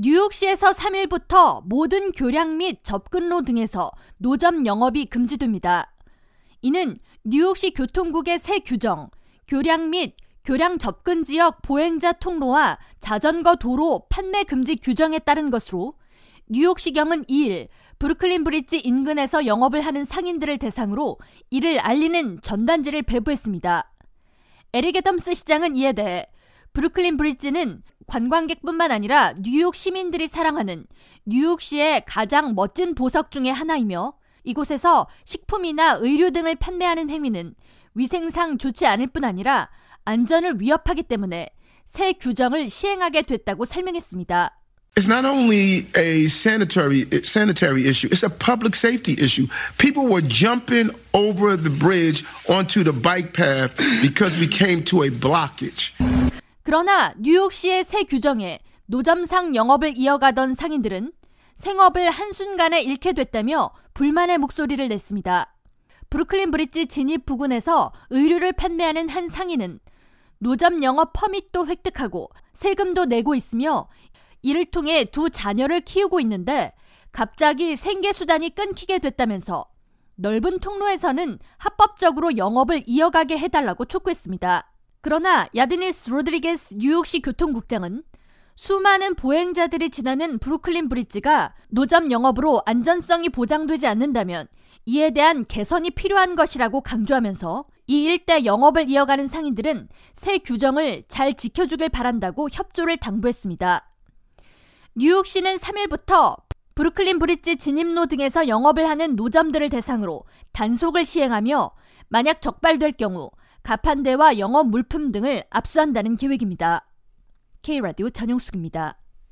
뉴욕시에서 0.00 0.70
3일부터 0.70 1.64
모든 1.66 2.12
교량 2.12 2.56
및 2.56 2.84
접근로 2.84 3.42
등에서 3.42 3.90
노점 4.18 4.64
영업이 4.64 5.06
금지됩니다. 5.06 5.92
이는 6.62 7.00
뉴욕시 7.24 7.72
교통국의 7.72 8.38
새 8.38 8.60
규정, 8.60 9.10
교량 9.48 9.90
및 9.90 10.14
교량 10.44 10.78
접근 10.78 11.24
지역 11.24 11.62
보행자 11.62 12.12
통로와 12.12 12.78
자전거 13.00 13.56
도로 13.56 14.06
판매 14.08 14.44
금지 14.44 14.76
규정에 14.76 15.18
따른 15.18 15.50
것으로 15.50 15.94
뉴욕시경은 16.48 17.24
2일 17.24 17.66
브루클린 17.98 18.44
브릿지 18.44 18.78
인근에서 18.78 19.46
영업을 19.46 19.80
하는 19.80 20.04
상인들을 20.04 20.58
대상으로 20.58 21.18
이를 21.50 21.80
알리는 21.80 22.40
전단지를 22.40 23.02
배부했습니다. 23.02 23.92
에릭 24.74 24.94
애덤스 24.94 25.34
시장은 25.34 25.74
이에 25.74 25.92
대해 25.92 26.26
브루클린 26.72 27.16
브릿지는 27.16 27.82
관광객뿐만 28.08 28.90
아니라 28.90 29.34
뉴욕 29.38 29.76
시민들이 29.76 30.26
사랑하는 30.26 30.86
뉴욕시의 31.26 32.04
가장 32.06 32.54
멋진 32.54 32.94
보석 32.94 33.30
중의 33.30 33.52
하나이며 33.52 34.14
이곳에서 34.44 35.06
식품이나 35.24 35.98
의류 36.00 36.32
등을 36.32 36.56
판매하는 36.56 37.10
행위는 37.10 37.54
위생상 37.94 38.58
좋지 38.58 38.86
않을 38.86 39.08
뿐 39.08 39.24
아니라 39.24 39.68
안전을 40.04 40.60
위협하기 40.60 41.04
때문에 41.04 41.50
새 41.84 42.12
규정을 42.14 42.70
시행하게 42.70 43.22
됐다고 43.22 43.66
설명했습니다. 43.66 44.54
It's 44.96 45.06
not 45.06 45.24
only 45.24 45.86
a 45.96 46.24
sanitary 46.26 47.06
sanitary 47.22 47.86
issue, 47.86 48.08
it's 48.10 48.24
a 48.24 48.30
public 48.30 48.74
safety 48.74 49.14
issue. 49.22 49.46
People 49.78 50.08
were 50.08 50.26
jumping 50.26 50.90
over 51.12 51.56
the 51.56 51.70
bridge 51.70 52.24
onto 52.48 52.82
the 52.82 52.92
bike 52.92 53.32
path 53.32 53.76
because 54.02 54.36
we 54.36 54.48
came 54.48 54.82
to 54.84 55.04
a 55.04 55.10
blockage. 55.10 55.92
그러나 56.68 57.14
뉴욕시의 57.16 57.82
새 57.82 58.04
규정에 58.04 58.58
노점상 58.84 59.54
영업을 59.54 59.96
이어가던 59.96 60.52
상인들은 60.52 61.14
생업을 61.56 62.10
한순간에 62.10 62.82
잃게 62.82 63.14
됐다며 63.14 63.70
불만의 63.94 64.36
목소리를 64.36 64.86
냈습니다. 64.86 65.56
브루클린 66.10 66.50
브릿지 66.50 66.88
진입 66.88 67.24
부근에서 67.24 67.90
의류를 68.10 68.52
판매하는 68.52 69.08
한 69.08 69.30
상인은 69.30 69.80
노점 70.40 70.82
영업 70.82 71.14
퍼밋도 71.14 71.66
획득하고 71.68 72.28
세금도 72.52 73.06
내고 73.06 73.34
있으며 73.34 73.88
이를 74.42 74.66
통해 74.66 75.06
두 75.06 75.30
자녀를 75.30 75.80
키우고 75.80 76.20
있는데 76.20 76.74
갑자기 77.12 77.76
생계 77.76 78.12
수단이 78.12 78.54
끊기게 78.54 78.98
됐다면서 78.98 79.64
넓은 80.16 80.58
통로에서는 80.58 81.38
합법적으로 81.56 82.36
영업을 82.36 82.82
이어가게 82.84 83.38
해달라고 83.38 83.86
촉구했습니다. 83.86 84.70
그러나 85.00 85.48
야드니스 85.54 86.10
로드리게스 86.10 86.74
뉴욕시 86.76 87.20
교통국장은 87.20 88.02
수많은 88.56 89.14
보행자들이 89.14 89.90
지나는 89.90 90.38
브루클린 90.38 90.88
브릿지가 90.88 91.54
노점 91.68 92.10
영업으로 92.10 92.62
안전성이 92.66 93.28
보장되지 93.28 93.86
않는다면 93.86 94.48
이에 94.86 95.10
대한 95.10 95.44
개선이 95.46 95.92
필요한 95.92 96.34
것이라고 96.34 96.80
강조하면서 96.80 97.66
이 97.86 98.04
일대 98.04 98.44
영업을 98.44 98.90
이어가는 98.90 99.28
상인들은 99.28 99.88
새 100.14 100.38
규정을 100.38 101.04
잘 101.06 101.34
지켜주길 101.34 101.90
바란다고 101.90 102.48
협조를 102.50 102.96
당부했습니다. 102.96 103.88
뉴욕시는 104.96 105.56
3일부터 105.58 106.36
브루클린 106.74 107.20
브릿지 107.20 107.56
진입로 107.56 108.06
등에서 108.06 108.48
영업을 108.48 108.88
하는 108.88 109.14
노점들을 109.14 109.68
대상으로 109.68 110.24
단속을 110.52 111.04
시행하며 111.04 111.70
만약 112.08 112.42
적발될 112.42 112.92
경우 112.92 113.30
가판대와 113.62 114.38
영업 114.38 114.68
물품 114.68 115.12
등을 115.12 115.44
압수한다는 115.50 116.16
계획입니다. 116.16 116.86
K라디오 117.62 118.10
전영숙입니다. 118.10 118.97